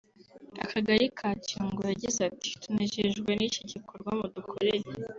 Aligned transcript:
Akagali 0.63 1.05
ka 1.17 1.29
Cyungo 1.45 1.81
yagize 1.91 2.19
ati 2.29 2.49
“Tunejejwe 2.61 3.29
n’iki 3.35 3.61
gikorwa 3.71 4.09
mudukoreye 4.19 4.87